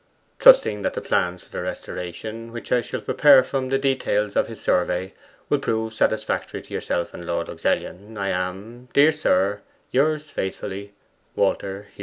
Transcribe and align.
'Trusting 0.39 0.81
that 0.81 0.95
the 0.95 0.99
plans 1.01 1.43
for 1.43 1.51
the 1.51 1.61
restoration, 1.61 2.51
which 2.51 2.71
I 2.71 2.81
shall 2.81 3.01
prepare 3.01 3.43
from 3.43 3.69
the 3.69 3.77
details 3.77 4.35
of 4.35 4.47
his 4.47 4.59
survey, 4.59 5.13
will 5.47 5.59
prove 5.59 5.93
satisfactory 5.93 6.63
to 6.63 6.73
yourself 6.73 7.13
and 7.13 7.23
Lord 7.27 7.49
Luxellian, 7.49 8.17
I 8.17 8.29
am, 8.29 8.89
dear 8.93 9.11
sir, 9.11 9.61
yours 9.91 10.31
faithfully, 10.31 10.93
WALTER 11.35 11.83
HEWBY. 11.93 11.99